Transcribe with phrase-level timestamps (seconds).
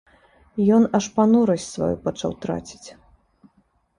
[0.77, 2.89] Ён аж панурасць сваю пачаў траціць.